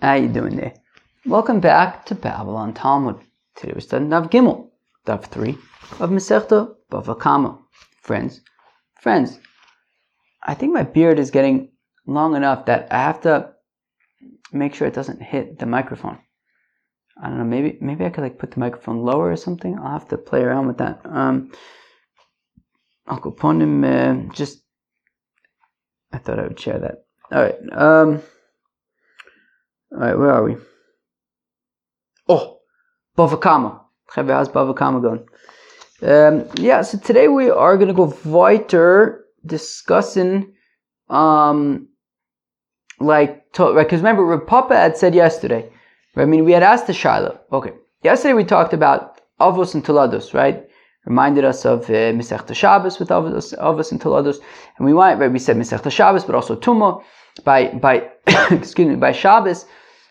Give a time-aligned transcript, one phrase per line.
[0.00, 0.74] How you doing there?
[1.26, 3.18] Welcome back to Babble On Talmud.
[3.56, 4.68] Today we're studying Daf Gimel,
[5.04, 5.58] Daf 3
[5.98, 7.58] of Masechta Bava.
[8.00, 8.40] Friends,
[9.00, 9.40] friends,
[10.44, 11.72] I think my beard is getting
[12.06, 13.50] long enough that I have to
[14.52, 16.20] make sure it doesn't hit the microphone.
[17.20, 19.76] I don't know, maybe maybe I could like put the microphone lower or something.
[19.76, 21.00] I'll have to play around with that.
[21.06, 21.50] Um,
[23.08, 24.62] Uncle Ponim, uh, just
[26.12, 27.04] I thought I would share that.
[27.32, 27.72] All right.
[27.72, 28.22] Um,
[29.92, 30.56] all right, where are we?
[32.28, 32.58] Oh,
[33.16, 33.80] Bava Kama.
[34.08, 35.24] how's Bava Kama?
[36.00, 40.52] Um, yeah, so today we are going to go weiter discussing,
[41.08, 41.88] um,
[43.00, 45.70] like, to, right, because remember, Rav Papa had said yesterday,
[46.14, 47.38] right, I mean, we had asked the Shaila.
[47.52, 50.64] Okay, yesterday we talked about Avos and Tolados, right?
[51.06, 54.36] Reminded us of uh, Masechta Shabbos with Avos, Avos and Tolados,
[54.76, 57.02] and we went, right, we said Masechta Shabbos, but also Tumah
[57.44, 58.08] by by
[58.50, 59.66] excuse me by Shabbos,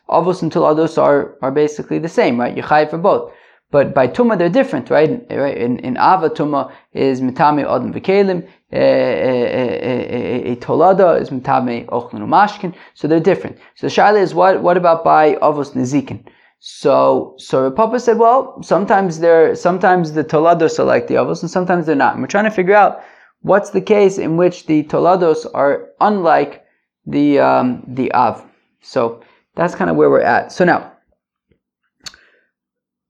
[0.09, 2.55] avos and tolados are are basically the same, right?
[2.55, 3.31] You're for both.
[3.69, 5.09] But by Tuma they're different, right?
[5.09, 11.85] In, in Ava Tuma is Mitame Odin Vikelim, a eh, eh, eh, Tolada is Mitame
[11.87, 13.57] Ochlin Umashkin, so they're different.
[13.75, 16.23] So the Shaila is what what about by Avos Nezikin?
[16.59, 21.51] So so Papa said, well, sometimes they're sometimes the Tolados are like the Avos and
[21.51, 22.13] sometimes they're not.
[22.13, 23.03] And we're trying to figure out
[23.41, 26.63] what's the case in which the Tolados are unlike
[27.07, 28.43] the um, the Av.
[28.81, 29.21] So
[29.55, 30.51] that's kind of where we're at.
[30.51, 30.91] So now,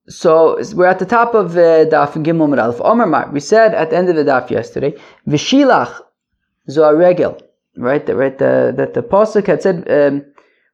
[0.08, 2.80] so we're at the top of uh, Daf Gimel Mid Aleph.
[2.82, 3.30] Omer Mar.
[3.32, 4.94] We said at the end of the Daf yesterday,
[5.28, 6.00] Vishilach
[6.70, 7.42] Zoaregel.
[7.76, 9.90] Right, that right the that the pasuk had said.
[9.90, 10.26] Um,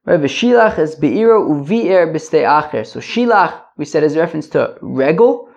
[0.05, 2.85] Right, v'shilach is be'iro uvi'er b'stei acher.
[2.85, 5.47] So shilach, we said, is a reference to regel,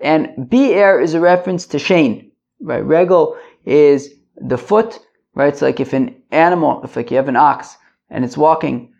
[0.00, 2.32] and be'er is a reference to shane.
[2.60, 4.98] Right, regel is the foot,
[5.36, 5.52] right?
[5.52, 7.76] It's like if an animal, if like you have an ox
[8.10, 8.92] and it's walking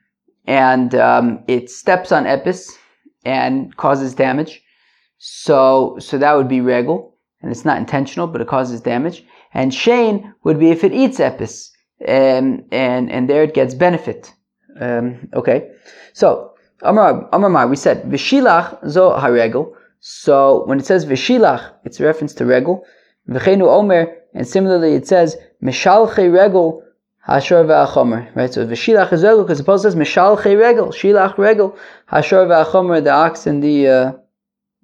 [0.47, 2.70] and um, it steps on epis
[3.25, 4.62] and causes damage.
[5.19, 9.25] So, so that would be regel, and it's not intentional, but it causes damage.
[9.55, 11.71] And shane would be if it eats epis,
[12.06, 14.33] and and and there it gets benefit.
[14.78, 15.71] Um, okay,
[16.12, 16.53] so
[16.83, 19.72] Amar Amar we said v'shilach zo haregel.
[20.00, 22.84] So when it says v'shilach, it's a reference to regel.
[23.27, 26.83] V'chenu omer and similarly, it says, Mishalche regel
[27.27, 28.34] hashor v'achomer.
[28.34, 28.53] Right?
[28.53, 31.77] So v'shilach is regel because the Paul says Mishalche regel, shilach regel,
[32.11, 34.12] hashor v'achomer, the ox and the uh,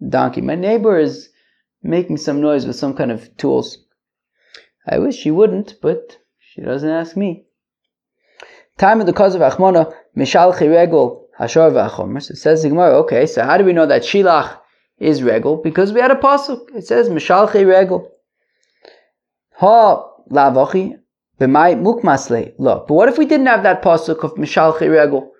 [0.08, 0.40] donkey.
[0.40, 1.28] My neighbor is
[1.82, 3.78] making some noise with some kind of tools.
[4.88, 7.44] I wish she wouldn't, but she doesn't ask me.
[8.78, 12.22] Time of the cause of Achmona, Mishalche regel, hashor v'achomer.
[12.22, 14.58] So it says the Gemara, okay, so how do we know that shilach
[14.98, 15.56] is regel?
[15.56, 16.74] Because we had a pasuk.
[16.74, 18.10] It says Mishalche regel.
[19.56, 20.98] Ha lavochi
[21.40, 22.54] b'mai mukmasle.
[22.58, 25.32] Look, but what if we didn't have that pasuk of mishal regel?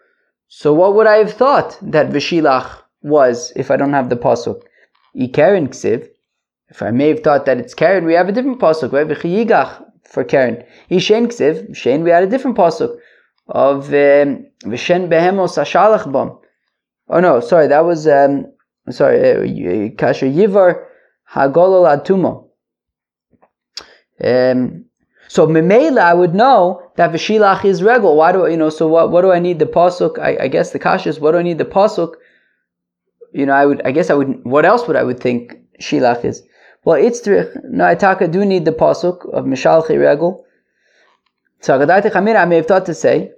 [0.48, 4.60] So what would I have thought that v'shilach was if I don't have the pasuk?
[5.16, 6.09] Ikeren ksiv.
[6.69, 9.06] If I may have thought that it's Karen, we have a different pasuk, right?
[9.06, 10.65] V'chiyigach for Karen.
[10.91, 11.75] Ishen ksiv.
[11.76, 12.97] Shen, we had a different pasuk
[13.48, 16.38] of um, v'shen behemos ashalach bom.
[17.09, 18.47] Oh no, sorry, that was um,
[18.91, 19.19] sorry.
[19.21, 20.84] Uh, kasher yivar
[21.31, 22.48] hagolol atumo.
[24.22, 24.84] Um,
[25.28, 28.16] so memela, I would know that v'shilach is regel.
[28.16, 28.69] Why do I, you know?
[28.69, 29.10] So what?
[29.10, 30.19] What do I need the pasuk?
[30.19, 31.21] I, I guess the kashas.
[31.21, 32.15] What do I need the pasuk?
[33.33, 33.83] You know, I would.
[33.83, 34.44] I guess I would.
[34.44, 36.43] What else would I would think shilach is?
[36.84, 37.87] Well, it's no.
[37.87, 40.44] I taka do need the pasuk of mishalchi regel.
[41.60, 43.33] So I may have thought to say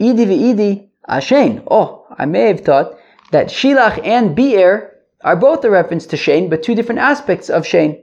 [0.00, 1.64] idi v'idi ashen.
[1.70, 2.96] Oh, I may have thought
[3.32, 7.66] that shilach and be'er are both a reference to Shane, but two different aspects of
[7.66, 8.02] Shane.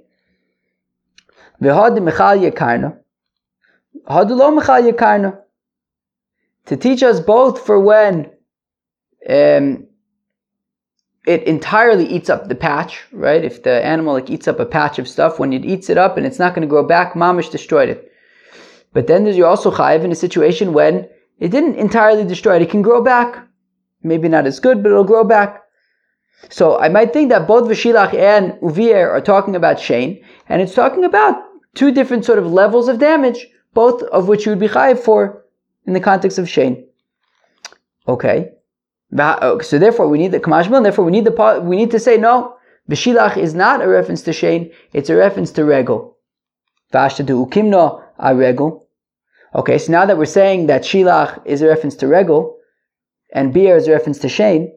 [6.68, 8.29] To teach us both for when
[9.29, 9.88] um,
[11.25, 13.44] it entirely eats up the patch, right?
[13.44, 16.18] If the animal like eats up a patch of stuff, when it eats it up
[16.18, 18.12] and it's not going to grow back, mamish destroyed it.
[18.94, 22.62] But then there's also chayiv in a situation when it didn't entirely destroy it.
[22.62, 23.47] It can grow back.
[24.03, 25.63] Maybe not as good, but it'll grow back.
[26.50, 30.75] So I might think that both Vashilach and Uvier are talking about Shane, and it's
[30.75, 31.36] talking about
[31.75, 35.46] two different sort of levels of damage, both of which you would be chayiv for
[35.86, 36.88] in the context of Shane.
[38.08, 38.52] Okay.
[39.12, 42.56] So therefore we need the Kamashmil, therefore we need the we need to say no,
[42.90, 46.18] Bishilach is not a reference to Shane, it's a reference to Regel.
[46.94, 48.88] Vashtadu Ukimno a Regel.
[49.56, 52.58] Okay, so now that we're saying that Shilach is a reference to Regel,
[53.34, 54.74] and Beer is a reference to Shane,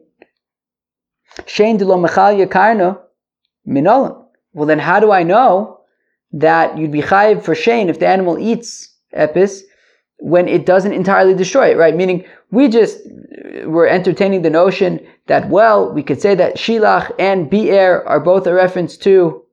[1.45, 2.99] Shane de lo Mechalya Karno
[3.67, 4.25] Minolam.
[4.53, 5.80] Well then how do I know
[6.33, 9.61] that you'd be chayiv for shane if the animal eats epis,
[10.17, 11.95] when it doesn't entirely destroy it, right?
[11.95, 12.99] Meaning we just
[13.65, 18.45] were entertaining the notion that, well, we could say that Shilach and Be'er are both
[18.47, 19.43] a reference to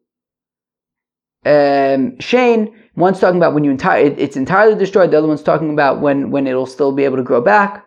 [1.47, 2.77] um, Shane.
[2.97, 5.11] One's talking about when you it's entirely destroyed.
[5.11, 7.87] The other one's talking about when when it'll still be able to grow back.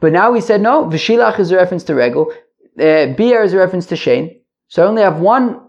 [0.00, 0.84] But now we said no.
[0.84, 2.30] Vishilach is a reference to Regel.
[2.78, 4.38] Uh, Be'er is a reference to Shane.
[4.68, 5.60] So I only have one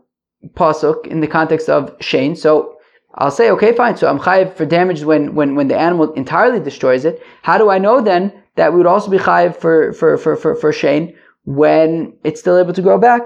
[0.56, 2.36] pasuk in the context of Shane.
[2.36, 2.78] So
[3.16, 3.95] I'll say, okay, fine.
[3.98, 7.22] So I'm chayiv for damage when, when, when the animal entirely destroys it.
[7.42, 10.56] How do I know then that we would also be chayiv for, for, for, for,
[10.56, 13.22] for Shane when it's still able to grow back?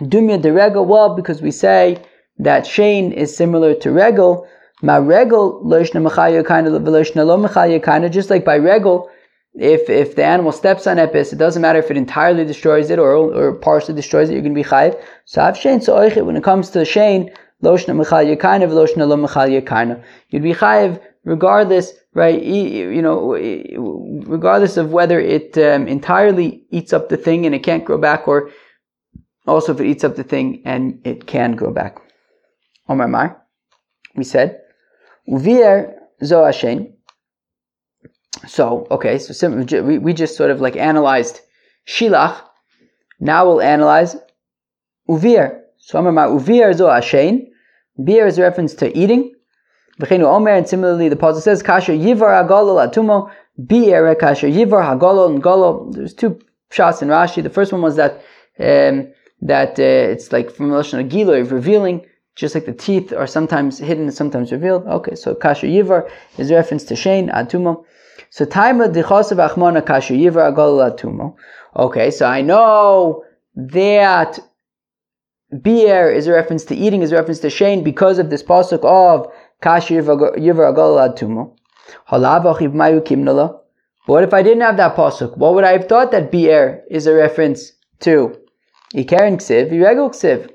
[0.00, 2.02] Dumya de regel, well, because we say
[2.38, 4.46] that Shane is similar to regel.
[4.82, 6.44] Ma mechaya
[7.82, 9.08] kind of just like by regel,
[9.54, 12.98] if if the animal steps on epis, it doesn't matter if it entirely destroys it
[12.98, 14.32] or or partially destroys it.
[14.32, 15.00] You're going to be chayiv.
[15.26, 20.02] So I've so when it comes to Shane, loshna mechal yekana v'loshna lo mechal yekana.
[20.30, 22.42] You'd be chayiv regardless, right?
[22.42, 23.34] You know,
[24.26, 28.26] regardless of whether it um, entirely eats up the thing and it can't grow back,
[28.26, 28.50] or
[29.46, 31.98] also if it eats up the thing and it can grow back.
[32.88, 33.40] Omar Mar,
[34.16, 34.60] we said,
[35.28, 36.93] uvier zo ashen.
[38.46, 39.48] So okay, so
[39.82, 41.40] we, we just sort of like analyzed
[41.86, 42.40] shilach.
[43.20, 44.16] Now we'll analyze
[45.08, 45.60] uvir.
[45.78, 47.50] So Amar Ma uvir zo ashen.
[48.02, 49.34] Beer is a reference to eating.
[50.00, 53.30] V'cheinu omer, and similarly the puzzle says, kasher yivar hagolol atumo,
[53.66, 55.94] beer kasher yivar hagolol and.
[55.94, 57.42] There's two shots in Rashi.
[57.42, 58.14] The first one was that
[58.58, 59.12] um,
[59.42, 62.04] that uh, it's like from the Lashon Agilo, revealing,
[62.34, 64.84] just like the teeth are sometimes hidden and sometimes revealed.
[64.86, 67.84] Okay, so kasher yivar is a reference to Shane, atumo.
[68.34, 71.36] So taima dichosav achmona kasher yivar atumo.
[71.76, 73.22] Okay, so I know
[73.54, 74.40] that
[75.62, 78.84] Beer is a reference to eating, is a reference to Shane because of this pasuk
[78.84, 79.32] of
[79.62, 81.54] Kashir Yivar Agalad Tumo.
[82.10, 82.20] But
[84.06, 85.36] what if I didn't have that pasuk?
[85.36, 87.70] What would I have thought that Beer is a reference
[88.00, 88.36] to?
[88.94, 90.50] Ikaren Ksiv, Iregel Ksiv.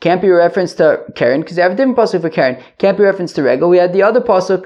[0.00, 2.62] Can't be a reference to Karen because I have a different pasuk for Karen.
[2.78, 3.68] Can't be a reference to Regel.
[3.68, 4.64] We had the other pasuk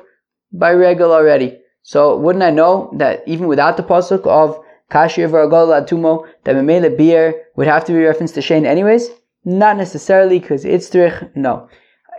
[0.52, 1.62] by Regel already.
[1.86, 4.58] So wouldn't I know that even without the pasuk of
[4.90, 9.08] Kashir Varagol Atumo, that Memele beer would have to be referenced to Shane anyways?
[9.44, 11.68] Not necessarily, because it's Trich, no.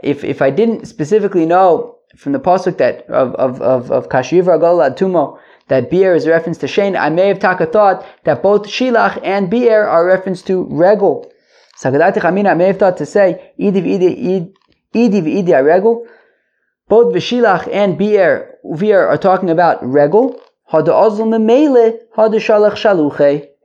[0.02, 4.42] If, if I didn't specifically know from the pasuk that of of of, of Kashir
[4.42, 5.38] Varagol Atumo
[5.68, 9.20] that beer is a reference to Shane, I may have taka thought that both Shilach
[9.22, 11.30] and beer are reference to Regel.
[11.78, 14.54] Chamina, I may have thought to say Idiv Idi
[14.96, 16.08] Idiv Idi Regel.
[16.90, 20.40] Both Vishilach and Beer are talking about Regel,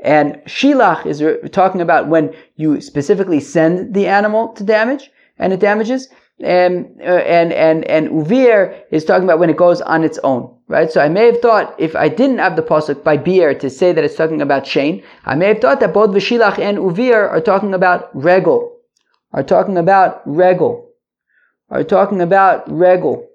[0.04, 1.22] and shilach is
[1.52, 6.08] talking about when you specifically send the animal to damage and it damages.
[6.40, 10.52] And, uh, and, and, and uvir is talking about when it goes on its own,
[10.66, 10.90] right?
[10.90, 13.92] So I may have thought, if I didn't have the pasuk by beer to say
[13.92, 17.40] that it's talking about shane, I may have thought that both vishilach and uvir are
[17.40, 18.76] talking about regel,
[19.32, 20.92] are talking about regel,
[21.72, 23.28] are talking about regel.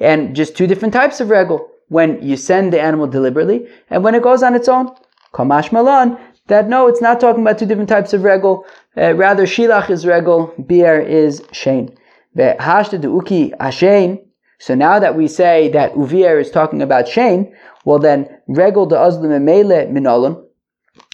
[0.00, 4.14] And just two different types of regel when you send the animal deliberately and when
[4.14, 4.90] it goes on its own.
[5.34, 8.64] Kamash Malan, that no, it's not talking about two different types of regel.
[8.96, 11.94] Uh, rather, Shilach is regel, Bier is Shane.
[12.36, 14.24] uki Hashain.
[14.58, 17.54] So now that we say that Uvier is talking about Shane,
[17.84, 20.44] well then, regel de Azlim Mele Minolim.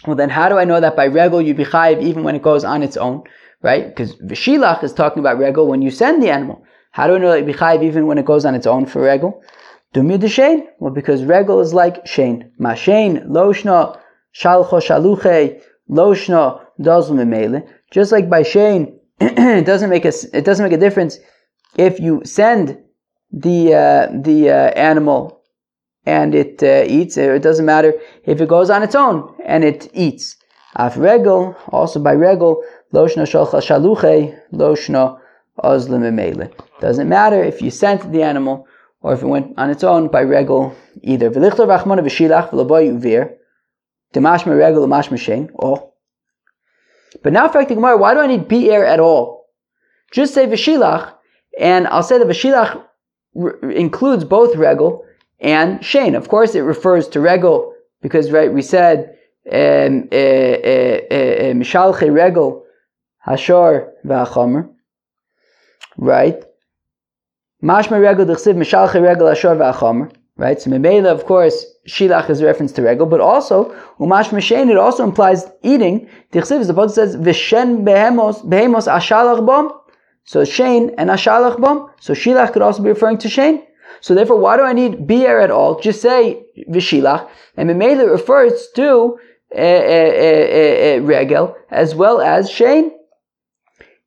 [0.07, 2.43] Well then, how do I know that by regel you be chayiv even when it
[2.43, 3.25] goes on its own?
[3.65, 3.89] Right?
[3.89, 6.63] Because Shilach is talking about regel when you send the animal.
[6.91, 8.85] How do I know that you be chayiv even when it goes on its own
[8.85, 9.43] for regel?
[9.95, 10.69] Dumi de Shane?
[10.81, 12.53] Well, because regel is like Shane.
[12.59, 13.99] Ma Shane, Loshna,
[14.39, 17.67] Shalcho Shaluche, Loshna, Dozum Mele.
[17.91, 21.19] Just like by Shane, it doesn't make a, it doesn't make a difference
[21.79, 22.79] if you send
[23.33, 25.41] the, uh, the uh, animal
[26.05, 27.95] and it uh, eats, it doesn't matter
[28.25, 30.37] if it goes on its own and it eats.
[30.77, 32.63] Af regel, also by regel,
[32.95, 35.19] Loshna Shalcha Shaluche, Loshna
[36.15, 36.51] Mele.
[36.81, 38.69] Doesn't matter if you sent the animal
[39.01, 41.29] or if it went on its own by regel either.
[41.29, 43.35] V'lichter v'achmona v'shilach v'laboy uvir,
[44.15, 45.93] demashma regel demashma shein, oh.
[47.25, 49.47] But now fact the Gemara, why do I need be'er at all?
[50.13, 51.15] Just say v'shilach,
[51.59, 52.81] and I'll say that v'shilach
[53.75, 55.05] includes both regel
[55.41, 56.17] and shein.
[56.17, 59.17] Of course, it refers to regel because right we said
[59.51, 62.64] um, eh, eh, eh, mishalche regel
[63.27, 64.71] hashor v'achomer,
[65.97, 66.45] right?
[67.63, 70.13] Mashma regel d'chsiv mishalche regel ashor v'achomer.
[70.37, 70.61] Right?
[70.61, 74.77] So Memela, of course, Shilach is a reference to regel, but also, Umash Meshen, it
[74.77, 76.09] also implies eating.
[76.33, 79.71] D'chsiv is the book says, Vishen behemos, behemos ashalach bom.
[80.25, 81.89] So Shane and ashalach bom.
[82.01, 83.63] So Shilach could also be referring to Shane.
[84.01, 85.79] So therefore, why do I need bi'er at all?
[85.79, 89.17] Just say v'shilach, and Memele refers to
[89.55, 92.91] uh, uh, uh, regel as well as shein.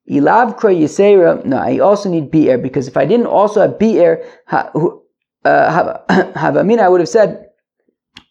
[0.09, 1.43] Ilav kra yisera.
[1.45, 4.69] No, I also need bi'er because if I didn't also have bi'er, uh,
[5.43, 7.49] havamina, I would have said,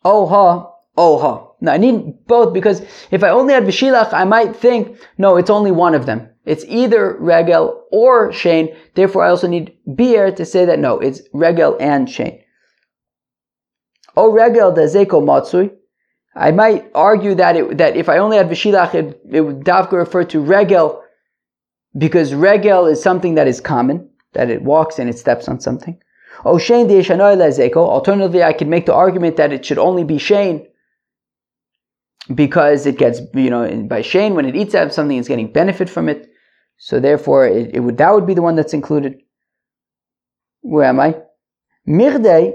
[0.04, 1.42] oh ha, oh ha.
[1.61, 5.50] No, I need both because if I only had v'shilach, I might think, no, it's
[5.50, 6.28] only one of them.
[6.45, 8.75] It's either regel or shein.
[8.95, 12.42] Therefore, I also need bi'er to say that no, it's regel and shein.
[14.16, 15.73] O regel de zeko matsui.
[16.35, 19.92] I might argue that it, that if I only had v'shilach, it, it would davka
[19.92, 21.02] refer to regel
[21.99, 25.99] because regel is something that is common, that it walks and it steps on something.
[26.45, 27.75] O shein de.
[27.75, 30.67] Alternatively, I could make the argument that it should only be shein
[32.35, 35.88] because it gets, you know, by shein, when it eats out something, it's getting benefit
[35.88, 36.29] from it.
[36.79, 39.23] So therefore, it, it, would that would be the one that's included.
[40.61, 41.17] Where am I?
[41.88, 42.55] Mirdei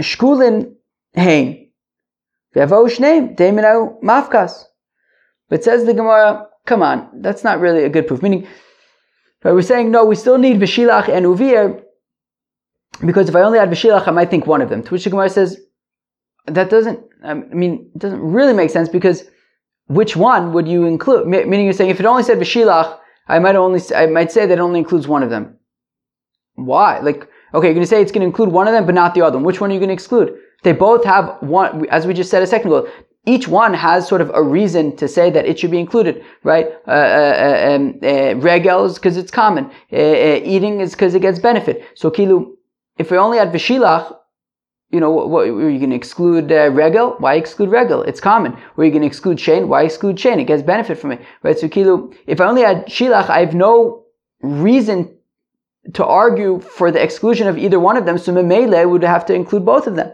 [0.00, 0.74] shkulin
[1.16, 4.64] ve'avo name deminau mafkas.
[5.48, 8.22] But says the Gemara, come on, that's not really a good proof.
[8.22, 8.46] Meaning,
[9.42, 11.82] we're saying no, we still need v'shilach and uvir
[13.04, 14.82] because if I only had v'shilach, I might think one of them.
[14.82, 15.58] To which the Gemara says
[16.46, 17.00] that doesn't.
[17.24, 19.24] I mean, it doesn't really make sense because
[19.86, 21.26] which one would you include?
[21.26, 24.58] Meaning, you're saying if it only said v'shilach, I might only I might say that
[24.58, 25.56] it only includes one of them.
[26.54, 27.00] Why?
[27.00, 29.14] Like, okay, you're going to say it's going to include one of them, but not
[29.14, 29.44] the other one.
[29.44, 30.38] Which one are you going to exclude?
[30.62, 32.88] They both have one, as we just said a second ago.
[33.28, 36.68] Each one has sort of a reason to say that it should be included, right?
[36.86, 39.64] Uh, uh, uh um, uh regel is because it's common.
[39.92, 41.84] Uh, uh, eating is because it gets benefit.
[41.96, 42.56] So kilu,
[42.98, 44.16] if we only had vishilach,
[44.90, 47.16] you know, what, what you to exclude regel?
[47.18, 48.02] Why exclude regel?
[48.02, 48.56] It's common.
[48.76, 49.66] Were you to exclude shein?
[49.66, 50.40] Why exclude shein?
[50.40, 51.58] It gets benefit from it, right?
[51.58, 54.04] So kilu, if I only had shilach, I have no
[54.40, 55.12] reason
[55.94, 58.18] to argue for the exclusion of either one of them.
[58.18, 60.12] So memele would have to include both of them.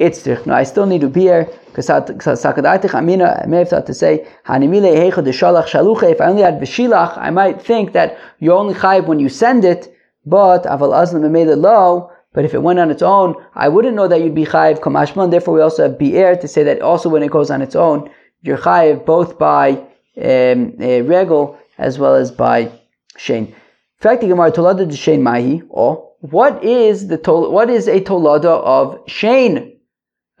[0.00, 1.26] It's no, I still need to be
[1.66, 1.90] because.
[1.90, 4.26] I may have thought to say.
[4.48, 9.66] If I only had v'shilach, I might think that you only chayiv when you send
[9.66, 12.10] it, but aval azlam memele lo.
[12.32, 15.30] But if it went on its own, I wouldn't know that you'd be chayiv kamashman.
[15.30, 18.08] Therefore, we also have bi'er to say that also when it goes on its own,
[18.40, 19.72] you're chayiv both by
[20.16, 22.72] um, uh, regel as well as by
[23.18, 23.48] shein.
[23.48, 23.54] In
[23.98, 25.62] fact, the Gemara tolada de shein mahi.
[25.68, 29.76] Or what is the tol- what is a tolada of shein?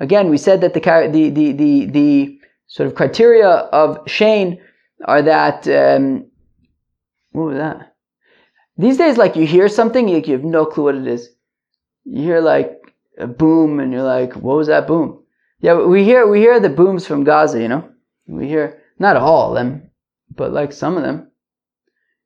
[0.00, 4.58] Again, we said that the the the the, the sort of criteria of shein
[5.04, 6.26] are that um,
[7.32, 7.94] what was that?
[8.76, 11.30] These days, like you hear something, you have no clue what it is
[12.04, 15.22] you hear like a boom and you're like, what was that boom?
[15.60, 17.88] Yeah, we hear we hear the booms from Gaza, you know.
[18.26, 19.90] We hear not all of them,
[20.34, 21.30] but like some of them.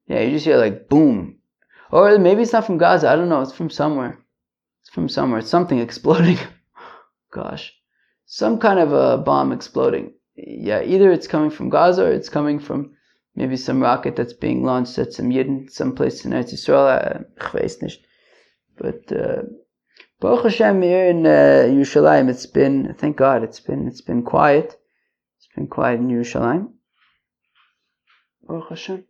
[0.06, 1.38] Yeah, you just hear like boom,
[1.90, 3.08] or maybe it's not from Gaza.
[3.08, 3.40] I don't know.
[3.40, 4.18] It's from somewhere.
[4.82, 5.40] It's from somewhere.
[5.40, 6.38] It's something exploding.
[7.34, 7.72] Gosh,
[8.26, 10.12] some kind of a bomb exploding.
[10.36, 12.92] Yeah, either it's coming from Gaza or it's coming from
[13.34, 17.96] maybe some rocket that's being launched at some Yidden, someplace in Eretz Yisrael.
[18.78, 19.42] But uh,
[20.20, 24.76] Baruch Hashem here in uh, Yerushalayim, it's been, thank God, it's been, it's been quiet.
[25.38, 26.70] It's been quiet in Yerushalayim.
[28.46, 29.04] Baruch Hashem.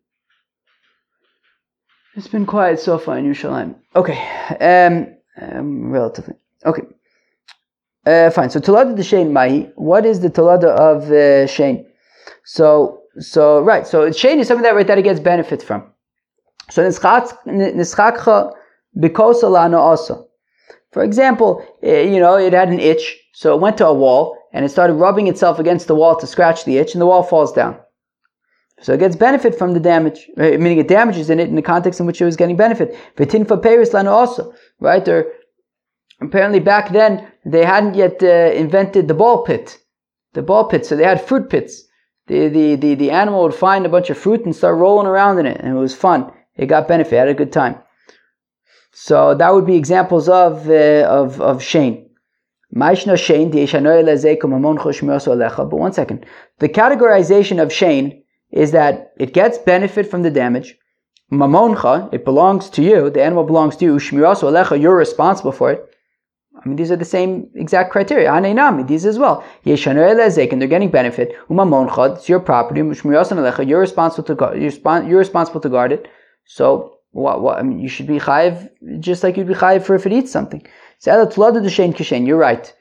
[2.16, 3.74] It's been quiet so far in Yerushalayim.
[3.94, 4.18] Okay,
[4.60, 6.34] um, um relatively.
[6.64, 6.84] Okay.
[8.06, 8.50] Uh, fine.
[8.50, 9.70] So Tolada de Shein Mahi.
[9.76, 11.82] What is the Tolada of uh?
[12.44, 13.86] So, so right.
[13.86, 15.90] So Shein is something that right that it gets benefit from.
[16.70, 18.52] So Nischakcha
[18.96, 20.28] Bikosalana also.
[20.92, 24.36] For example, eh, you know, it had an itch, so it went to a wall
[24.52, 27.24] and it started rubbing itself against the wall to scratch the itch, and the wall
[27.24, 27.76] falls down.
[28.80, 30.60] So it gets benefit from the damage, right?
[30.60, 32.96] meaning it damages in it in the context in which it was getting benefit.
[33.16, 35.06] Vitinfa Paris lana also, right?
[35.08, 35.26] Or
[36.20, 39.78] apparently back then they hadn't yet uh, invented the ball pit,
[40.32, 40.86] the ball pit.
[40.86, 41.84] So they had fruit pits.
[42.26, 45.38] The, the, the, the animal would find a bunch of fruit and start rolling around
[45.38, 46.32] in it, and it was fun.
[46.56, 47.78] It got benefit, had a good time.
[48.92, 52.06] So that would be examples of uh, of of shein.
[52.70, 52.96] But
[55.76, 56.26] one second,
[56.58, 60.76] the categorization of shein is that it gets benefit from the damage.
[61.32, 63.10] Mamoncha, it belongs to you.
[63.10, 63.96] The animal belongs to you.
[63.96, 65.93] Shmiraso alecha, you're responsible for it.
[66.64, 68.30] I mean, these are the same exact criteria.
[68.30, 69.44] Aneinami, these as well.
[69.66, 71.36] and they're getting benefit.
[71.50, 72.80] Umamoncha, it's your property.
[72.80, 74.62] you're responsible to guard.
[75.06, 76.08] You're responsible to guard it.
[76.46, 78.68] So what, what, I mean, you should be chayiv
[78.98, 80.66] just like you'd be chayiv for if it eats something.
[80.98, 82.26] So, tolada de shein kishen.
[82.26, 82.72] You're right.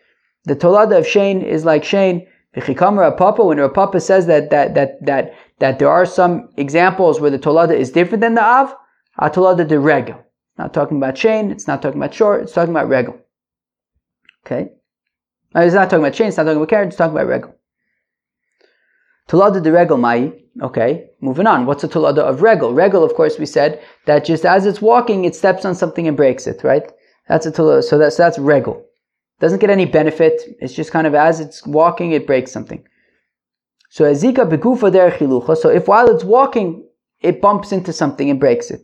[0.45, 2.27] The tolada of shein is like shein.
[2.55, 7.31] V'chikamer Papa, when Papa says that, that, that, that, that there are some examples where
[7.31, 8.75] the tolada is different than the av,
[9.19, 10.19] a tolada de regel.
[10.57, 11.51] Not talking about chain.
[11.51, 12.43] It's not talking about short.
[12.43, 13.17] It's talking about regel.
[14.45, 14.69] Okay.
[15.55, 16.27] It's not talking about chain.
[16.27, 16.87] It's not talking about carriage.
[16.89, 17.55] It's talking about regel.
[19.29, 20.33] Tulada de regel mai.
[20.61, 21.65] Okay, moving on.
[21.65, 22.73] What's a tulada of regel?
[22.73, 26.17] Regel, of course, we said that just as it's walking, it steps on something and
[26.17, 26.91] breaks it, right?
[27.27, 27.83] That's a tulada.
[27.83, 28.85] So that's that's regal.
[29.39, 30.41] Doesn't get any benefit.
[30.59, 32.85] It's just kind of as it's walking, it breaks something.
[33.89, 35.55] So azika begufa der chilucha.
[35.57, 36.87] So if while it's walking,
[37.21, 38.81] it bumps into something and breaks it.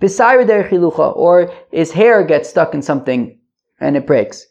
[0.00, 3.38] Besayr der chilucha, or his hair gets stuck in something
[3.80, 4.46] and it breaks.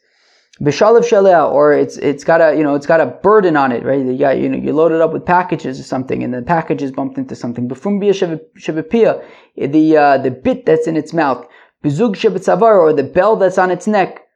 [0.60, 3.84] Bishalav shalea, or it's it's got a you know it's got a burden on it,
[3.84, 4.04] right?
[4.04, 6.90] You got you know you load it up with packages or something, and the packages
[6.90, 7.68] bumped into something.
[7.68, 9.24] Befrumbia shavapia,
[9.56, 11.46] the uh, the bit that's in its mouth.
[11.84, 14.26] Bizug shabatzavar, or the bell that's on its neck.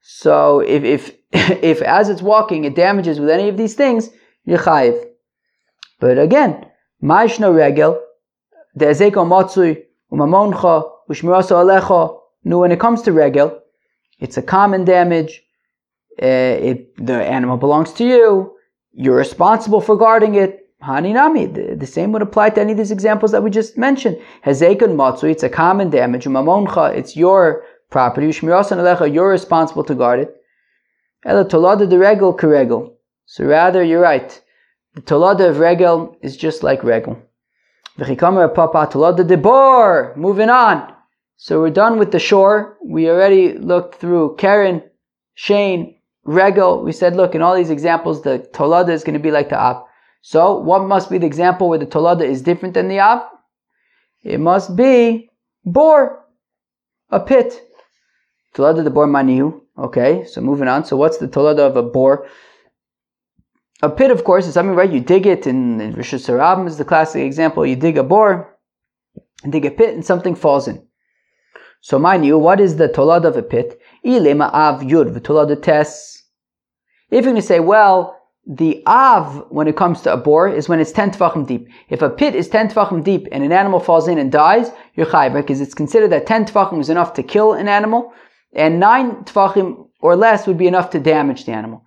[0.00, 4.10] So if if if as it's walking it damages with any of these things,
[4.44, 5.06] you're chayiv.
[5.98, 6.66] But again,
[7.02, 8.00] ma'ishno regel,
[8.76, 9.86] the ezeko matzui
[11.50, 12.20] alecha.
[12.44, 13.60] No, when it comes to regel
[14.18, 15.42] it's a common damage.
[16.20, 18.56] Uh, it, the animal belongs to you.
[18.92, 20.62] You're responsible for guarding it.
[20.82, 21.52] Haninami.
[21.52, 24.18] The, the same would apply to any of these examples that we just mentioned.
[24.44, 25.30] Hezekun matzu.
[25.30, 26.24] It's a common damage.
[26.24, 26.94] Mamoncha.
[26.94, 28.28] It's your property.
[28.28, 29.12] Shmirasan alecha.
[29.12, 30.36] You're responsible to guard it.
[31.24, 32.92] Ela tolada de regel keregel.
[33.26, 34.40] So rather, you're right.
[34.94, 37.18] The tolada of regel is just like regel.
[37.98, 40.14] V'chikamer papa tolada de bor.
[40.16, 40.95] Moving on.
[41.36, 42.76] So we're done with the shore.
[42.84, 44.82] We already looked through Karen,
[45.34, 46.82] Shane, Regel.
[46.82, 49.60] We said, look, in all these examples, the Tolada is going to be like the
[49.60, 49.84] Av.
[50.22, 53.22] So what must be the example where the Tolada is different than the Av?
[54.24, 55.30] It must be
[55.64, 56.24] Bor,
[57.10, 57.62] a pit.
[58.54, 59.60] Tolada the Bor Maniu.
[59.78, 60.84] Okay, so moving on.
[60.84, 62.26] So what's the Tolada of a Bor?
[63.82, 64.90] A pit, of course, is something, right?
[64.90, 67.66] You dig it, in Rosh is the classic example.
[67.66, 68.56] You dig a bore,
[69.44, 70.85] and dig a pit, and something falls in.
[71.80, 73.80] So mind you, what is the tolad of a pit?
[74.04, 76.22] Ilema av yud v'tolad tes.
[77.10, 78.16] If you're going to say, well,
[78.46, 81.68] the av, when it comes to a bore, is when it's 10 tefachim deep.
[81.88, 85.06] If a pit is 10 tefachim deep and an animal falls in and dies, you're
[85.06, 88.12] chayiv, because it's considered that 10 tefachim is enough to kill an animal,
[88.52, 91.84] and 9 tefachim or less would be enough to damage the animal.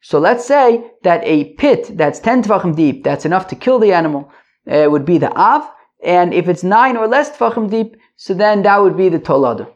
[0.00, 3.92] So let's say that a pit that's 10 tefachim deep, that's enough to kill the
[3.92, 4.30] animal,
[4.70, 5.68] uh, would be the av,
[6.02, 9.72] and if it's 9 or less tefachim deep, so then that would be the tolada.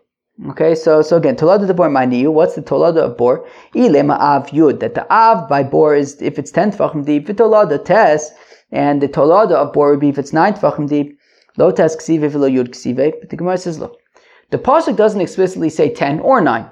[0.48, 2.32] Okay, so so again, tolada de bor maniu.
[2.32, 3.46] What's the tolada of bor?
[3.76, 4.80] Ilema av yud.
[4.80, 7.28] That the av by bor is if it's ten tefachim deep.
[7.28, 8.32] Tolada tes,
[8.72, 11.16] and the tolada of bor would be if it's nine tefachim deep.
[11.56, 13.12] Lo tes ksive v'lo yud ksive.
[13.20, 13.96] But the Gemara says, look,
[14.50, 16.68] the pasuk doesn't explicitly say ten or nine.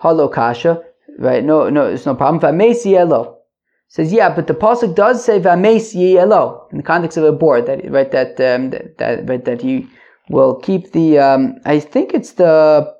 [0.00, 0.82] Halo kasha,
[1.18, 1.42] right?
[1.42, 2.40] No, no, it's no problem.
[2.42, 3.38] V'amesi elo
[3.86, 7.62] says, yeah, but the pasuk does say v'ames elo in the context of a bor
[7.62, 9.88] that right that um, that, that right that you
[10.28, 12.94] will keep the, um, I think it's the,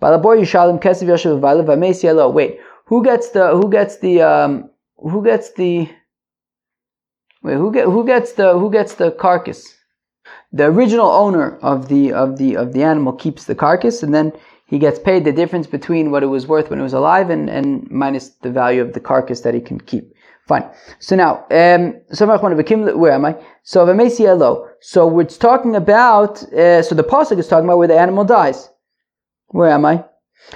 [0.00, 2.28] Balabor Yishalim Kesev Yoshev Valev Ames Yellow.
[2.28, 5.88] Wait, who gets the, who gets the, um, who gets the,
[7.44, 9.76] wait, who get, who gets the, who gets the carcass?
[10.52, 14.32] The original owner of the, of the, of the animal keeps the carcass and then
[14.66, 17.48] he gets paid the difference between what it was worth when it was alive and,
[17.48, 20.12] and minus the value of the carcass that he can keep.
[20.48, 20.64] Fine.
[20.98, 22.00] So now, um,
[22.98, 23.36] where am I?
[23.62, 24.68] So Elo.
[24.80, 26.42] So it's talking about.
[26.52, 28.68] Uh, so the pasuk is talking about where the animal dies.
[29.48, 30.04] Where am I?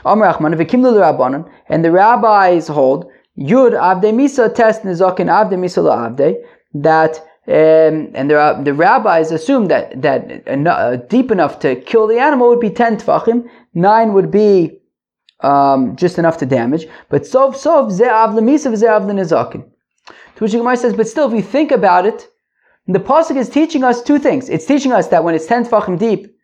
[0.04, 6.42] And the rabbis hold Yud Avde Misa test Nizakin Avde Misa Avde
[6.74, 12.18] that um, and the, the rabbis assume that that uh, deep enough to kill the
[12.18, 14.80] animal would be ten tefachim, nine would be
[15.40, 16.88] um, just enough to damage.
[17.08, 19.64] But sov sov ze avle misa ze avle nizakin.
[20.36, 22.28] To which the Gemara says, but still, if you think about it,
[22.86, 24.48] the pasuk is teaching us two things.
[24.48, 26.36] It's teaching us that when it's ten tefachim deep,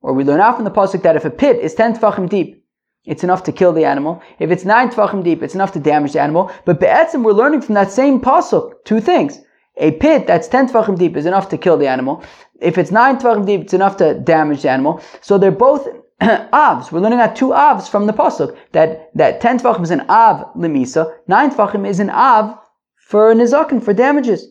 [0.00, 2.64] or we learn out from the pasuk that if a pit is ten tefachim deep,
[3.04, 4.22] it's enough to kill the animal.
[4.38, 6.50] If it's nine tefachim deep, it's enough to damage the animal.
[6.64, 9.38] But be'etzim, we're learning from that same pasuk two things.
[9.76, 12.24] A pit that's ten tefachim deep is enough to kill the animal.
[12.60, 15.02] If it's nine tefachim deep, it's enough to damage the animal.
[15.20, 15.86] So they're both
[16.20, 16.90] avs.
[16.90, 20.54] We're learning out two avs from the pasuk that that ten tefachim is an av
[20.56, 22.58] lemisa, nine tefachim is an av
[23.06, 24.48] for nizakin, for damages.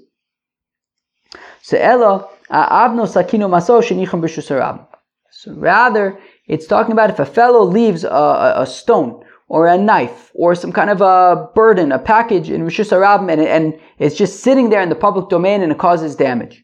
[1.62, 4.88] So avno sakino maso b'shusarab.
[5.32, 9.78] So rather, it's talking about if a fellow leaves a, a, a, stone or a
[9.78, 14.42] knife or some kind of a burden, a package in Harabim and, and it's just
[14.42, 16.64] sitting there in the public domain and it causes damage.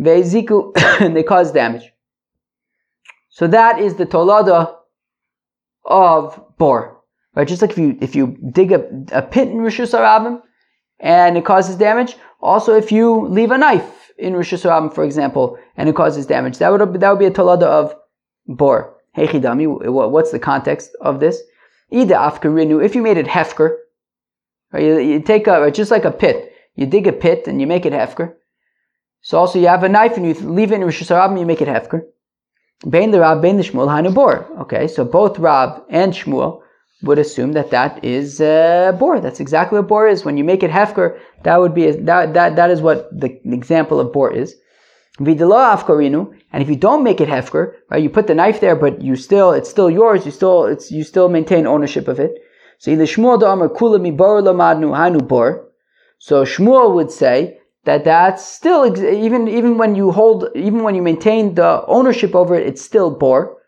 [0.00, 1.92] Ve'ziku, and they cause damage.
[3.28, 4.74] So that is the tolada
[5.84, 6.93] of bor.
[7.34, 7.48] Right?
[7.48, 10.40] Just like if you if you dig a, a pit in Rishus
[11.00, 12.16] and it causes damage.
[12.40, 16.70] Also, if you leave a knife in Hashanah, for example, and it causes damage, that
[16.70, 17.94] would that would be a talada of
[18.46, 18.96] bor.
[19.12, 19.66] Hey chidami,
[20.10, 21.42] what's the context of this?
[21.92, 22.84] Ida afkarinu.
[22.84, 23.76] If you made it hefker,
[24.74, 27.86] you, you take a just like a pit, you dig a pit and you make
[27.86, 28.34] it hefker.
[29.22, 31.62] So also you have a knife and you leave it in Rosh Hashanah, you make
[31.62, 32.02] it hefker.
[32.88, 34.46] Bein the Rab, bein the Shmuel, hainu bor.
[34.60, 36.60] Okay, so both Rab and Shmuel
[37.02, 39.20] would assume that that is uh, bor.
[39.20, 40.24] That's exactly what bor is.
[40.24, 43.40] When you make it hefker, that would be a, that that that is what the
[43.44, 44.54] example of bor is.
[45.20, 48.74] Vidala afkarinu, and if you don't make it hefker, right, you put the knife there,
[48.74, 50.24] but you still it's still yours.
[50.24, 52.32] You still it's you still maintain ownership of it.
[52.78, 53.40] So Shmuel
[54.96, 55.60] hanu.
[56.18, 61.02] So Shmuel would say that that's still even even when you hold even when you
[61.02, 63.58] maintain the ownership over it, it's still bor.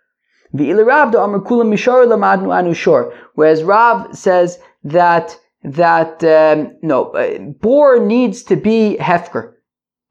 [3.35, 9.55] Whereas Rav says that that um, no uh, bor needs to be hefker,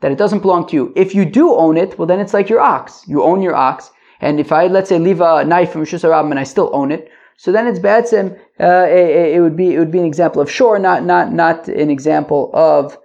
[0.01, 0.93] that it doesn't belong to you.
[0.95, 3.03] If you do own it, well then it's like your ox.
[3.07, 6.39] You own your ox, and if I let's say leave a knife from Rishus and
[6.39, 8.37] I still own it, so then it's batsim.
[8.59, 11.67] Uh, it, it, would be it would be an example of shore, not not not
[11.67, 12.97] an example of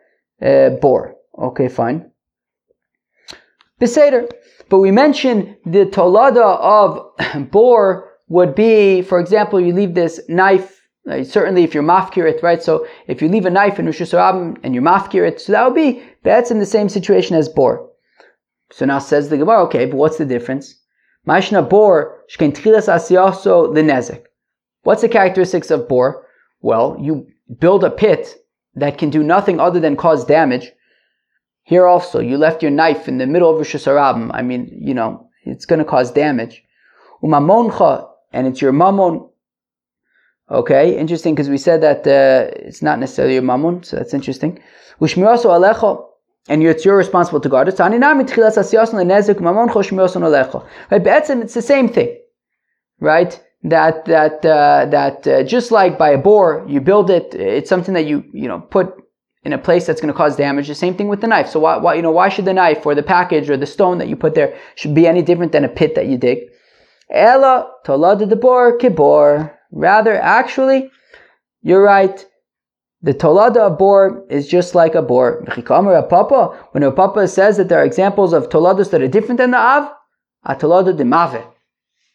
[0.43, 1.15] uh, bor.
[1.39, 2.11] Okay, fine.
[3.81, 4.29] Beseder.
[4.71, 10.81] But we mentioned the tolada of bor would be, for example, you leave this knife,
[11.25, 12.63] certainly if you're mafkirit, right?
[12.63, 16.03] So if you leave a knife in Rosh and you're mafkirit, so that would be,
[16.23, 17.91] that's in the same situation as bor.
[18.71, 20.77] So now says the Gemara, okay, but what's the difference?
[21.27, 24.23] Maishna bor, shken tchilas asiyaso lenezek.
[24.85, 26.25] What's the characteristics of bor?
[26.61, 27.27] Well, you
[27.59, 28.37] build a pit
[28.77, 30.71] that can do nothing other than cause damage.
[31.71, 34.33] Here also, you left your knife in the middle of Rosh Hashanah.
[34.35, 36.65] I mean, you know, it's going to cause damage.
[37.23, 39.29] Umamoncha, and it's your mammon.
[40.51, 44.61] Okay, interesting because we said that uh, it's not necessarily your mammon, so that's interesting.
[45.01, 46.05] Ushmiraso alecha,
[46.49, 47.79] and it's your responsible to guard it.
[47.79, 47.95] Right,
[51.05, 52.19] be'etzim, it's the same thing,
[52.99, 53.41] right?
[53.63, 57.33] That that uh, that uh, just like by a bor, you build it.
[57.33, 59.01] It's something that you you know put
[59.45, 60.69] in a place that's going to cause damage.
[60.69, 61.49] The same thing with the knife.
[61.49, 63.99] So why, why, you know, why should the knife or the package or the stone
[63.99, 66.39] that you put there should be any different than a pit that you dig?
[67.11, 69.53] Ella de bor kibor.
[69.73, 70.91] Rather, actually,
[71.63, 72.25] you're right.
[73.03, 75.43] The tolada bor is just like a bor.
[76.73, 79.57] When a papa says that there are examples of toladas that are different than the
[79.57, 79.91] av,
[80.45, 81.43] a tolada de mave.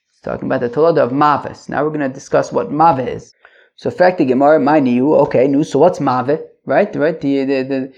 [0.09, 1.69] It's talking about the tolada of maves.
[1.69, 3.33] Now we're going to discuss what mave is.
[3.77, 5.63] So, fact the Gemara, my new, okay, new.
[5.63, 6.39] So what's mave?
[6.65, 6.93] Right?
[6.95, 7.19] Right?
[7.19, 7.93] The the, the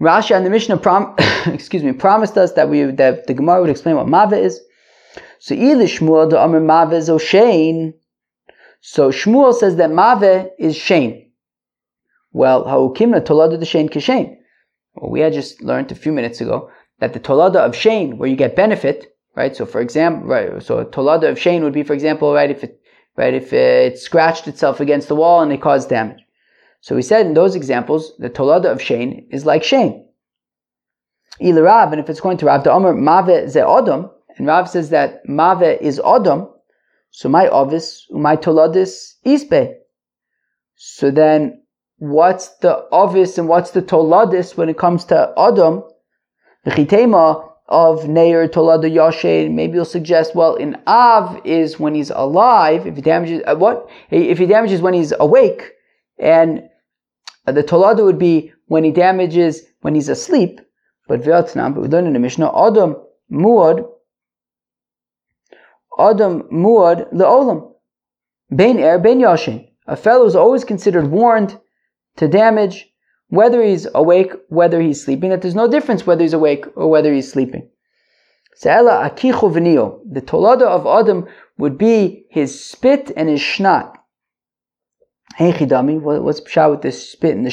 [0.00, 1.14] Rashi and the Mishnah prom,
[1.46, 4.60] excuse me, promised us that we that the Gemara would explain what Mava is.
[5.40, 7.94] So either Shmuel the Amr Mava is Oshain.
[8.80, 11.32] So Shmuel says that Mave is Shane.
[12.32, 14.36] Well, Ha'ukimna Tolada the Shane Kishain.
[14.94, 16.70] Well, we had just learned a few minutes ago
[17.00, 19.56] that the Tolada of Shane, where you get benefit, right?
[19.56, 22.80] So for example, right, so Tolada of Shane would be, for example, right, if it,
[23.16, 26.20] right, if it scratched itself against the wall and it caused damage.
[26.80, 30.06] So we said in those examples, the tolada of Shane is like Shane.
[31.40, 34.68] Il Rav, and if it's going to Rav, the Omer Mave ze Odom, and Rav
[34.68, 36.50] says that Mave is Odom,
[37.10, 39.74] so my Ovis, my Toladis Isbe.
[40.76, 41.62] So then,
[41.96, 45.88] what's the Ovis and what's the Toladis when it comes to Odom?
[46.64, 52.10] The Chitema of Neir Tolada Yashin, maybe you'll suggest, well, in Av is when he's
[52.10, 53.88] alive, if he damages, uh, what?
[54.10, 55.72] If he damages when he's awake,
[56.18, 56.67] and
[57.48, 60.60] uh, the tolada would be when he damages when he's asleep.
[61.06, 62.96] But Vietnam, but we learn in the Mishnah, Adam
[63.32, 63.88] muad,
[65.98, 67.72] Adam muad leolam,
[68.54, 69.66] bein er bein yashin.
[69.86, 71.58] A fellow is always considered warned
[72.16, 72.92] to damage
[73.28, 75.30] whether he's awake, whether he's sleeping.
[75.30, 77.70] That there's no difference whether he's awake or whether he's sleeping.
[78.62, 80.00] Se'ela akichu v'nio.
[80.04, 83.97] The tolada of Adam would be his spit and his shnat.
[85.38, 87.50] Hey chidami, what's pshat with this spit in the?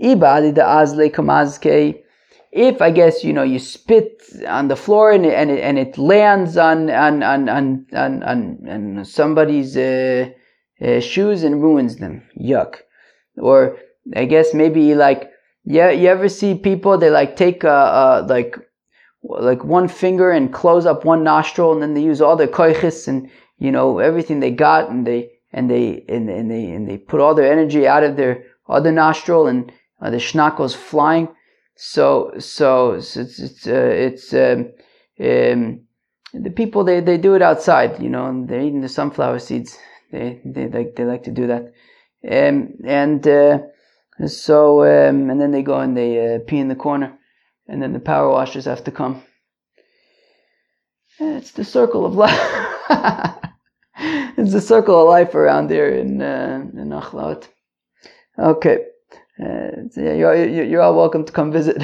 [0.00, 2.00] Ibadi the azle kamazke.
[2.52, 5.76] If I guess you know you spit on the floor and it, and it, and
[5.76, 10.30] it lands on on on on on, on, on somebody's uh,
[10.80, 12.76] uh, shoes and ruins them, yuck.
[13.38, 13.76] Or
[14.14, 15.32] I guess maybe like
[15.64, 18.56] yeah, you ever see people they like take uh, uh like
[19.24, 23.08] like one finger and close up one nostril and then they use all their koiches
[23.08, 26.98] and you know everything they got and they and they and, and they and they
[26.98, 31.28] put all their energy out of their other nostril, and uh, the schnack goes flying.
[31.76, 34.72] So so, it's it's uh, it's um,
[35.20, 35.80] um,
[36.34, 38.02] the people they, they do it outside.
[38.02, 39.78] You know, they're eating the sunflower seeds.
[40.10, 41.72] They they like they like to do that,
[42.30, 43.58] um, and uh,
[44.26, 47.18] So, um, and then they go and they uh, pee in the corner,
[47.66, 49.22] and then the power washers have to come.
[51.18, 53.36] It's the circle of life.
[54.54, 57.48] it's the circle of life around here in uh, in Achlaut.
[58.38, 58.78] Okay,
[59.42, 61.82] uh, yeah, you're, you're all welcome to come visit.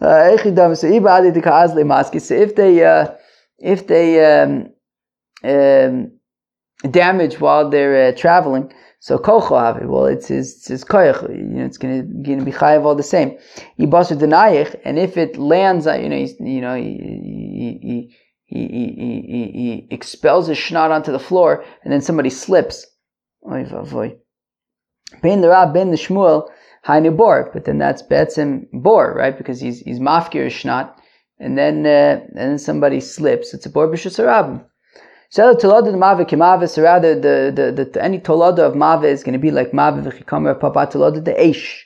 [0.00, 3.06] Uh, so if they uh,
[3.58, 4.68] if they um,
[5.42, 6.10] um,
[6.90, 11.22] damage while they're uh, traveling, so kocho well, it's his it's his koyach.
[11.30, 13.38] You know, it's gonna gonna be chayav all the same.
[13.78, 18.16] Ibasu denayich, and if it lands, you know, you know, he he, he,
[18.54, 22.86] he, he, he he expels his shnat onto the floor, and then somebody slips.
[23.50, 26.48] Oy the Rab, ben the Shmuel,
[26.86, 29.36] Hainu bor, but then that's betzim bor, right?
[29.36, 30.94] Because he's he's mafkir shnat,
[31.38, 33.54] and then uh, and then somebody slips.
[33.54, 34.64] It's a bor b'shusarabim.
[35.30, 36.68] So tolada the mave kemave.
[36.68, 39.94] So rather, the, the, the, any tolada of mave is going to be like mave
[39.94, 41.80] v'chikamer papa tolada the eish.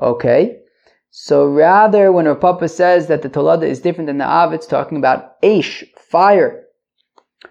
[0.00, 0.60] Okay.
[1.16, 4.66] So rather, when our papa says that the tolada is different than the av, it's
[4.66, 6.64] talking about eish, fire.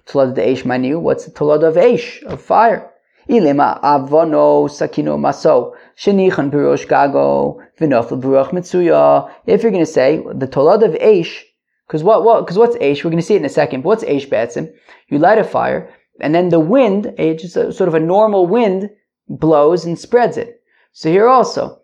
[0.06, 1.00] Tolada the eish manu.
[1.00, 2.92] What's the tolada of eish, of fire?
[3.30, 9.32] Ilema avono sakino maso shenichan berosh gago v'nofel beruach mitzuya.
[9.46, 11.44] If you're going to say the tolad of Aish,
[11.88, 13.06] because what what because what's Aish?
[13.06, 13.84] We're going to see it in a second.
[13.84, 14.74] But what's Aish betzim?
[15.08, 18.90] You light a fire, and then the wind, just sort of a normal wind,
[19.30, 20.62] blows and spreads it.
[20.92, 21.80] So here also,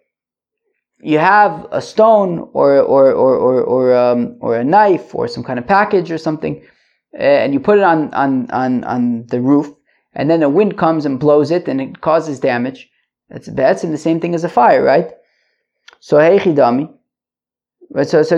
[1.01, 5.43] you have a stone or or or or or, um, or a knife or some
[5.43, 6.61] kind of package or something,
[7.13, 9.73] and you put it on on on on the roof
[10.13, 12.89] and then a wind comes and blows it and it causes damage.
[13.29, 15.11] That's that's the same thing as a fire, right?
[15.99, 16.93] So hey heichidami.
[17.91, 18.37] Right, so, so,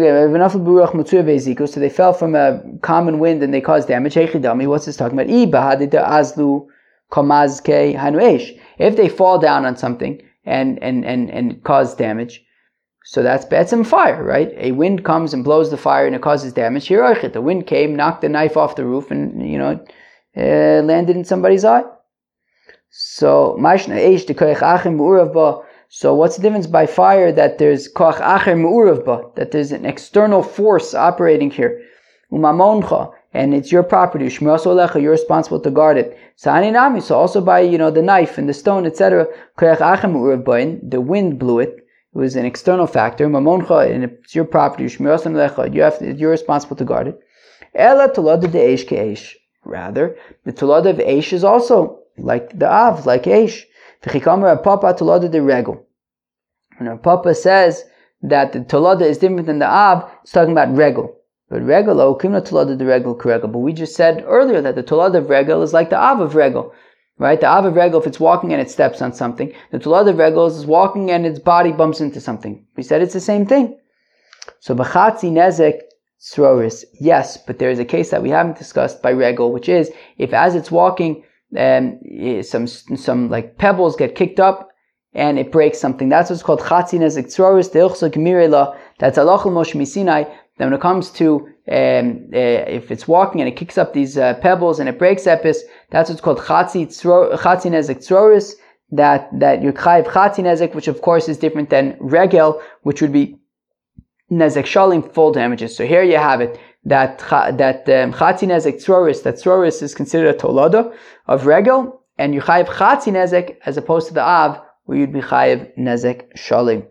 [1.65, 4.13] so they fell from a common wind and they caused damage.
[4.13, 5.27] Hey Heichidami, what's this talking about?
[5.27, 6.69] azlu.
[8.77, 12.41] If they fall down on something and and and and cause damage,
[13.03, 14.53] so that's betzim fire, right?
[14.57, 16.87] A wind comes and blows the fire and it causes damage.
[16.87, 19.83] Here, the wind came, knocked the knife off the roof, and you know
[20.37, 21.83] uh, landed in somebody's eye.
[22.91, 23.57] So,
[25.89, 31.81] so what's the difference by fire that there's that there's an external force operating here,
[32.31, 34.25] umamoncha, and it's your property.
[34.25, 36.17] You're responsible to guard it.
[36.35, 39.25] So also by you know the knife and the stone, etc.
[39.57, 41.77] The wind blew it.
[42.13, 43.27] It was an external factor.
[43.27, 44.83] Mamoncha, and it's your property.
[44.83, 47.19] You have you're responsible to guard it.
[47.73, 48.09] Ela
[49.63, 53.63] Rather, the tulad of Eish is also like the Av, like Eish.
[54.03, 55.85] V'chikamer Papa tulad de Regel.
[56.77, 57.85] When Papa says
[58.23, 61.15] that the tulada is different than the Av, it's talking about Regel.
[61.49, 63.47] But Regel, oh, kimna tulada de Regel Regel.
[63.47, 66.35] But we just said earlier that the tulad of Regel is like the Av of
[66.35, 66.73] Regel.
[67.21, 67.39] Right?
[67.39, 70.17] The Av of Regel, if it's walking and it steps on something, the tulad of
[70.17, 72.65] Regel is walking and its body bumps into something.
[72.75, 73.77] We said it's the same thing.
[74.59, 75.81] So Bachatzi Nezek
[76.19, 79.91] Sroris, yes, but there is a case that we haven't discussed by Regel, which is
[80.17, 81.23] if as it's walking,
[81.55, 81.99] um,
[82.41, 84.71] some some like pebbles get kicked up
[85.13, 86.09] and it breaks something.
[86.09, 90.25] That's what's called chatzines ektsroris deilchsa That's alachal moshe misinai.
[90.57, 94.17] Then when it comes to um, uh, if it's walking and it kicks up these
[94.17, 95.57] uh, pebbles and it breaks epis,
[95.91, 98.53] that's what's called chatzines ektsroris.
[98.93, 103.37] That that you chayiv chatzinezek, which of course is different than regel, which would be
[104.29, 105.73] nezek shalim full damages.
[105.77, 110.35] So here you have it that that um, chatzi nezek tzroris that tzroris is considered
[110.35, 110.93] a tolada
[111.27, 115.21] of regel, and you chayiv chatzi nezek as opposed to the av where you'd be
[115.21, 116.85] chayiv nezek shalim.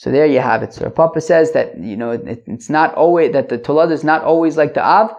[0.00, 0.72] So there you have it.
[0.72, 4.22] So Papa says that you know it, it's not always that the tolada is not
[4.24, 5.10] always like the av.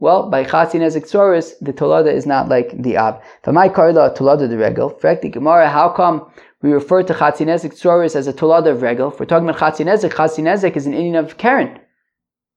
[0.00, 3.22] Well, by chatzi nezek tzroris, the tolada is not like the av.
[3.46, 4.90] my karla tolada the regel.
[5.00, 6.16] Frekti Gemara, how come
[6.64, 9.12] we refer to Chatzinezek Tzoris as a Tulad of Regel.
[9.12, 11.78] If we're talking about Chatzinezek, Chatzinezek is an Indian of Karen.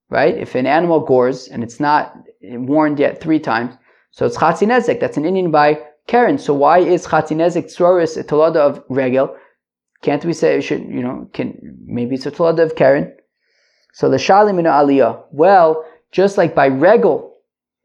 [0.10, 0.38] Right?
[0.38, 3.76] If an animal gores and it's not warned yet three times,
[4.12, 5.02] so it's Chatzinezek.
[5.02, 6.38] That's an Indian by Karen.
[6.38, 9.36] So why is Chatzinezek Tzoris a Tulad of Regel?
[10.02, 13.16] Can't we say should, you know, can, maybe it's a Tulad of Karen?
[13.94, 15.24] So the Shalim Aliyah.
[15.32, 17.36] Well, just like by Regel,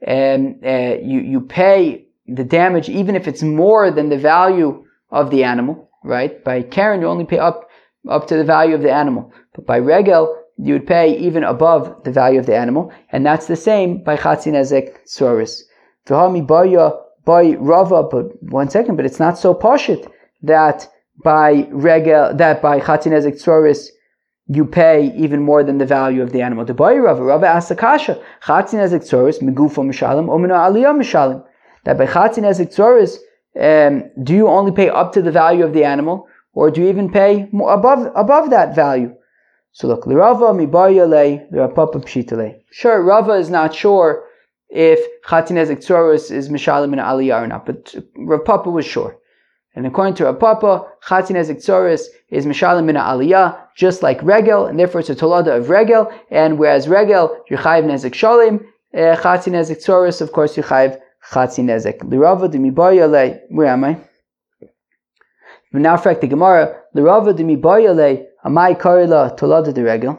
[0.06, 5.30] um, uh, you, you pay the damage even if it's more than the value of
[5.30, 6.42] the animal right?
[6.44, 7.68] By Karen, you only pay up
[8.08, 12.02] up to the value of the animal, but by Regel, you would pay even above
[12.02, 15.62] the value of the animal, and that's the same by Chatzin Ezek Tzoris.
[16.06, 16.90] V'hami Baya
[17.24, 20.10] by Rava, but one second, but it's not so poshit
[20.42, 20.88] that
[21.22, 23.88] by Regel, that by Chatzin Ezek Tzoris,
[24.46, 26.64] you pay even more than the value of the animal.
[26.64, 31.44] The boy Rava, Rava asks Akasha, Chatzin Ezek Tzoris, Megufo Mishalim, Omina Aliyah Mishalim.
[31.84, 33.18] That by Chatzin Ezek Tzoris,
[33.60, 36.88] um, do you only pay up to the value of the animal, or do you
[36.88, 39.14] even pay above above that value?
[39.72, 42.60] So look, Rava mibayale, Rav Papa pshitale.
[42.70, 44.24] Sure, Rava is not sure
[44.68, 49.16] if Chatinezek Tzoros is Mishalim and Aliyah or not, but Rav Papa was sure.
[49.74, 54.78] And according to Rav Papa, Chatinezek Tzoros is Mishalim min Aliyah, just like Regel, and
[54.78, 60.20] therefore it's a Tolada of Regel, and whereas Regel, Yechayiv Nezek Shalim, uh, Chatinezek Tzoros,
[60.20, 62.00] of course, Yechayiv Chatinezek.
[62.00, 63.98] Lirava de Mibayale, where am I?
[65.72, 70.18] Now, for the Gemara, Lirava de Mibayale, Amai Karila Tolada de Regel.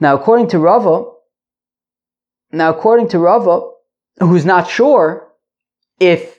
[0.00, 1.04] Now, according to Rava,
[2.50, 3.70] now according to Rava,
[4.18, 5.28] who's not sure
[6.00, 6.33] if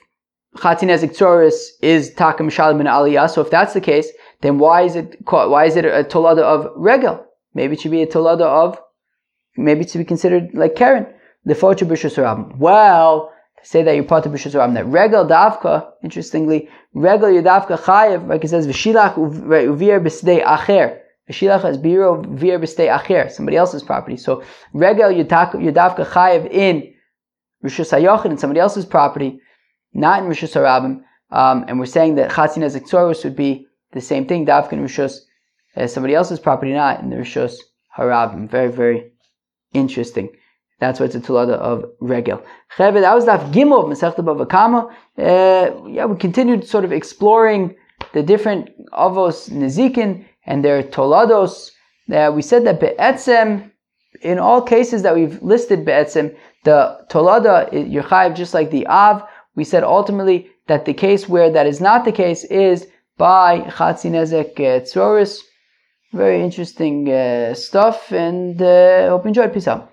[0.60, 4.08] Chatin Tzoris is Takam Shalim bin Aliyah, so if that's the case,
[4.40, 7.24] then why is it called, why is it a Tolada of Regel?
[7.54, 8.78] Maybe it should be a Tolada of,
[9.56, 11.06] maybe it should be considered like Keren.
[11.44, 17.28] The Focha Bishus Well, say that you're part of Bishus That Regel Davka, interestingly, Regel
[17.28, 20.98] Yudavka Chayev, like it says, V'shilach uvir b'sdei acher.
[21.30, 24.16] V'shilach is biro uvir b'sdei acher, somebody else's property.
[24.16, 24.42] So
[24.72, 26.92] Regel Yudavka Chayev in
[27.64, 29.40] Rishus HaYochin, in somebody else's property,
[29.96, 31.02] not in Rishus HaRabim.
[31.30, 35.20] Um, and we're saying that Chatzin as would be the same thing, Davka in Rishus,
[35.74, 37.56] as somebody else's property, not in the Rishus
[37.96, 38.48] HaRabim.
[38.48, 39.12] Very, very
[39.72, 40.28] interesting.
[40.78, 42.42] That's why it's a tolada of regel.
[42.76, 44.94] Cheved, that was daf gimel mesechta bava kama.
[45.16, 47.74] Uh, yeah, we continued sort of exploring
[48.12, 51.70] the different avos nezikin and their tolados.
[52.12, 53.70] Uh, we said that be'etzem,
[54.20, 59.22] in all cases that we've listed be'etzem, the tolada, you're just like the av.
[59.56, 64.52] We said ultimately that the case where that is not the case is by chatzinezek
[64.60, 65.40] uh, tzoris.
[66.12, 69.52] Very interesting uh, stuff, and uh, hope you enjoyed.
[69.52, 69.90] Peace out.